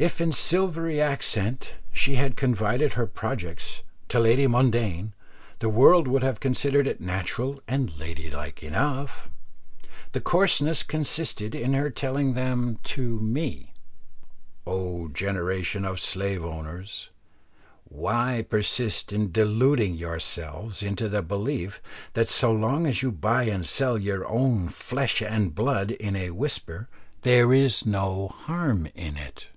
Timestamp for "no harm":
27.84-28.86